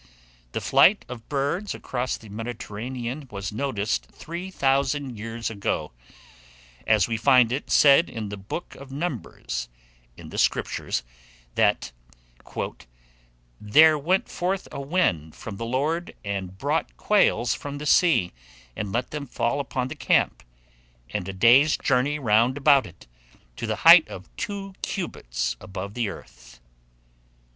The 0.53 0.61
flight 0.61 1.05
of 1.07 1.29
birds 1.29 1.75
across 1.75 2.17
the 2.17 2.27
Mediterranean 2.29 3.27
was 3.29 3.51
noticed 3.51 4.05
three 4.07 4.49
thousand 4.49 5.15
years 5.15 5.51
ago, 5.51 5.91
as 6.87 7.07
we 7.07 7.17
find 7.17 7.51
it 7.51 7.69
said 7.69 8.09
in 8.09 8.29
the 8.29 8.35
book 8.37 8.73
of 8.73 8.91
Numbers, 8.91 9.69
in 10.17 10.29
the 10.29 10.39
Scriptures, 10.39 11.03
that 11.53 11.91
"There 13.61 13.95
went 13.99 14.27
forth 14.27 14.67
a 14.71 14.81
wind 14.81 15.35
from 15.35 15.57
the 15.57 15.67
Lord, 15.67 16.15
and 16.25 16.57
brought 16.57 16.97
quails 16.97 17.53
from 17.53 17.77
the 17.77 17.85
sea, 17.85 18.33
and 18.75 18.91
let 18.91 19.11
them 19.11 19.27
fall 19.27 19.59
upon 19.59 19.87
the 19.89 19.95
camp, 19.95 20.41
and 21.11 21.29
a 21.29 21.31
day's 21.33 21.77
journey 21.77 22.17
round 22.17 22.57
about 22.57 22.87
it, 22.87 23.05
to 23.55 23.67
the 23.67 23.75
height 23.85 24.07
of 24.07 24.35
two 24.35 24.73
cubits 24.81 25.55
above 25.59 25.93
the 25.93 26.09
earth." 26.09 26.59